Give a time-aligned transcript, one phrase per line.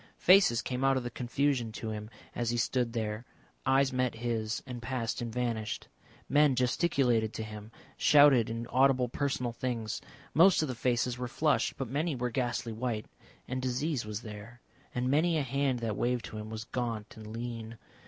[0.17, 3.23] Faces came out of the confusion to him as he stood there,
[3.67, 5.89] eyes met his and passed and vanished.
[6.27, 10.01] Men gesticulated to him, shouted inaudible personal things.
[10.33, 13.05] Most of the faces were flushed, but many were ghastly white.
[13.47, 14.59] And disease was there,
[14.95, 17.77] and many a hand that waved to him was gaunt and lean.